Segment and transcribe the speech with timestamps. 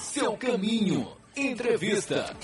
[0.00, 1.06] seu caminho.
[1.36, 2.34] Entrevista.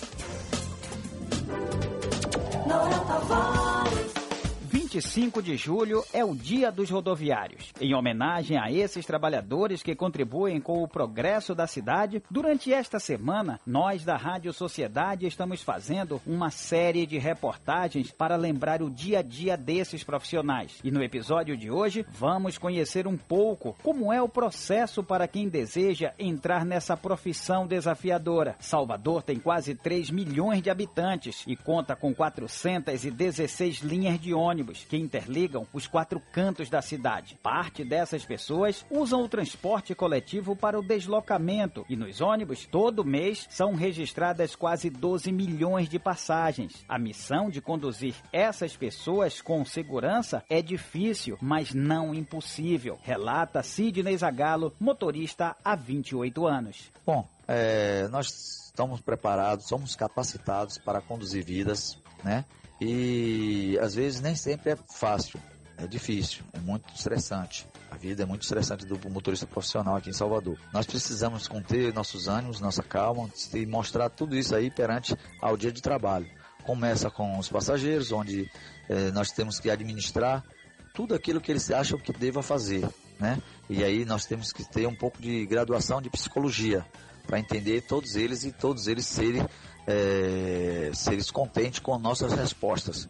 [4.97, 7.71] 25 de julho é o Dia dos Rodoviários.
[7.79, 13.61] Em homenagem a esses trabalhadores que contribuem com o progresso da cidade, durante esta semana,
[13.67, 19.23] nós da Rádio Sociedade estamos fazendo uma série de reportagens para lembrar o dia a
[19.23, 20.79] dia desses profissionais.
[20.83, 25.47] E no episódio de hoje, vamos conhecer um pouco como é o processo para quem
[25.47, 28.57] deseja entrar nessa profissão desafiadora.
[28.61, 34.97] Salvador tem quase 3 milhões de habitantes e conta com 416 linhas de ônibus que
[34.97, 37.39] interligam os quatro cantos da cidade.
[37.43, 43.47] Parte dessas pessoas usam o transporte coletivo para o deslocamento e nos ônibus, todo mês,
[43.51, 46.85] são registradas quase 12 milhões de passagens.
[46.89, 54.17] A missão de conduzir essas pessoas com segurança é difícil, mas não impossível, relata Sidney
[54.17, 56.91] Zagalo, motorista há 28 anos.
[57.05, 62.45] Bom, é, nós estamos preparados, somos capacitados para conduzir vidas, né?
[62.81, 65.41] E às vezes nem sempre é fácil,
[65.79, 67.67] é difícil, é muito estressante.
[67.91, 70.59] A vida é muito estressante do motorista profissional aqui em Salvador.
[70.73, 75.73] Nós precisamos conter nossos ânimos, nossa calma e mostrar tudo isso aí perante ao dia
[75.73, 76.29] de trabalho.
[76.65, 78.51] Começa com os passageiros, onde
[78.89, 80.45] eh, nós temos que administrar
[80.93, 82.87] tudo aquilo que eles acham que deva fazer,
[83.21, 83.41] né?
[83.71, 86.85] E aí nós temos que ter um pouco de graduação de psicologia
[87.27, 89.47] para entender todos eles e todos eles serem
[89.87, 93.09] é, seres contentes com nossas respostas.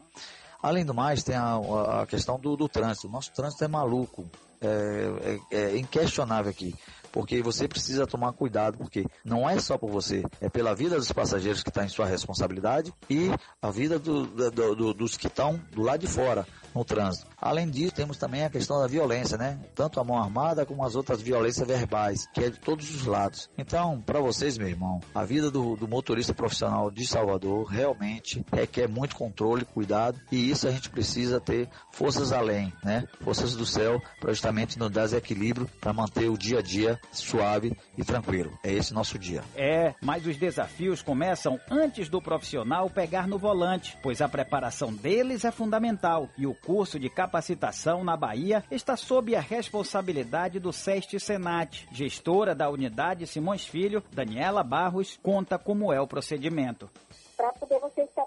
[0.62, 1.56] Além do mais, tem a,
[2.02, 3.08] a questão do, do trânsito.
[3.08, 4.24] Nosso trânsito é maluco,
[4.60, 6.74] é, é, é inquestionável aqui
[7.16, 11.10] porque você precisa tomar cuidado, porque não é só por você, é pela vida dos
[11.10, 13.30] passageiros que está em sua responsabilidade e
[13.62, 17.26] a vida do, do, do, dos que estão do lado de fora no trânsito.
[17.40, 19.58] Além disso, temos também a questão da violência, né?
[19.74, 23.48] Tanto a mão armada como as outras violências verbais, que é de todos os lados.
[23.56, 29.16] Então, para vocês, meu irmão, a vida do, motorista profissional de Salvador realmente requer muito
[29.16, 33.08] controle, cuidado, e isso a gente precisa ter forças além, né?
[33.22, 37.76] Forças do céu, para justamente nos dar equilíbrio para manter o dia a dia suave
[37.98, 38.56] e tranquilo.
[38.62, 39.42] É esse nosso dia.
[39.56, 45.44] É, mas os desafios começam antes do profissional pegar no volante, pois a preparação deles
[45.44, 51.18] é fundamental e o curso de capacitação na Bahia está sob a responsabilidade do SEST
[51.18, 51.88] Senat.
[51.90, 56.88] Gestora da unidade Simões Filho, Daniela Barros, conta como é o procedimento.
[57.36, 58.26] Para poder você estar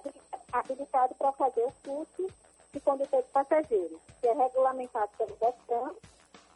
[0.52, 2.28] habilitado para fazer o curso
[2.74, 5.94] de condutor de passageiros, que é regulamentado pelo DETRAN,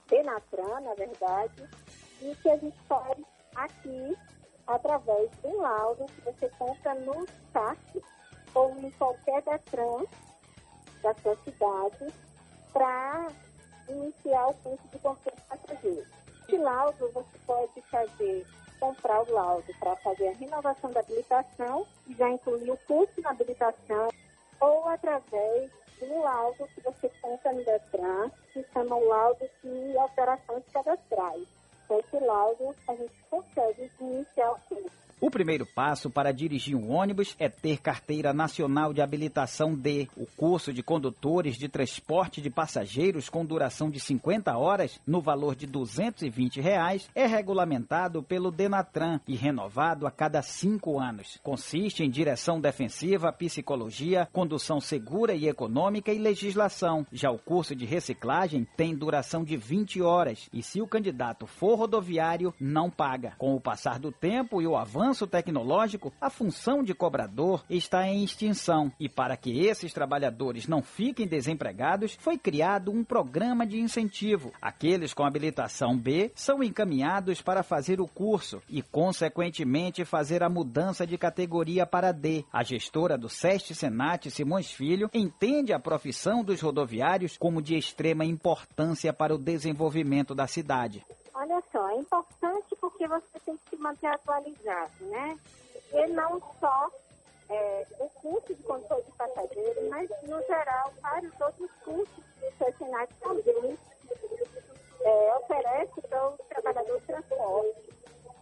[0.09, 1.69] Denatran, na verdade,
[2.21, 3.17] e que a gente faz
[3.55, 4.17] aqui
[4.67, 8.03] através de um laudo que você compra no site
[8.53, 10.05] ou em qualquer Detran
[11.01, 12.13] da sua cidade
[12.71, 13.27] para
[13.89, 16.05] iniciar o curso de controle passageiro.
[16.43, 18.45] Esse laudo você pode fazer,
[18.79, 21.85] comprar o laudo para fazer a renovação da habilitação,
[22.17, 24.09] já incluir o curso na habilitação,
[24.59, 25.71] ou através
[26.05, 31.62] do laudo que você compra no Detran, que chama o laudo de alterações cadastrais
[31.93, 35.03] com esse laudo, a gente consegue iniciar o curso.
[35.23, 40.09] O primeiro passo para dirigir um ônibus é ter carteira nacional de habilitação D.
[40.17, 45.55] O curso de condutores de transporte de passageiros com duração de 50 horas, no valor
[45.55, 51.39] de 220 reais, é regulamentado pelo Denatran e renovado a cada cinco anos.
[51.41, 57.07] Consiste em direção defensiva, psicologia, condução segura e econômica e legislação.
[57.13, 61.79] Já o curso de reciclagem tem duração de 20 horas e se o candidato for
[61.83, 63.35] rodoviário, não paga.
[63.37, 68.23] Com o passar do tempo e o avanço tecnológico, a função de cobrador está em
[68.23, 74.53] extinção e para que esses trabalhadores não fiquem desempregados, foi criado um programa de incentivo.
[74.61, 81.05] Aqueles com habilitação B são encaminhados para fazer o curso e, consequentemente, fazer a mudança
[81.05, 82.45] de categoria para D.
[82.51, 88.23] A gestora do SEST Senat, Simões Filho, entende a profissão dos rodoviários como de extrema
[88.23, 91.03] importância para o desenvolvimento da cidade.
[91.53, 95.37] Olha só, é importante porque você tem que se manter atualizado, né?
[95.91, 96.89] E não só
[97.47, 102.77] é, o curso de controle de passageiros, mas, no geral, vários outros cursos que o
[102.79, 103.77] Senat também
[105.01, 107.93] é, oferece para os trabalhadores de transporte,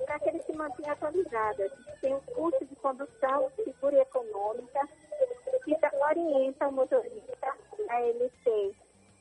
[0.06, 1.72] para que eles se mantenham atualizados.
[2.00, 4.88] Tem o curso de condução segura e econômica,
[5.66, 7.58] que orienta o motorista
[7.90, 8.74] a ele ter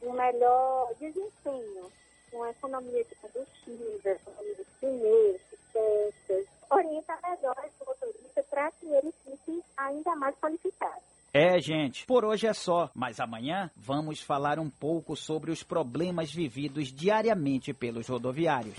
[0.02, 1.90] um melhor desempenho
[2.30, 5.40] com a economia de combustível, economia de pneus,
[5.72, 11.02] peças, orienta melhor esse motorista para que ele fique ainda mais qualificado.
[11.32, 16.32] É, gente, por hoje é só, mas amanhã vamos falar um pouco sobre os problemas
[16.32, 18.68] vividos diariamente pelos rodoviários.